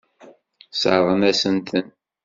Sseṛɣen-asen-ten. 0.73 1.85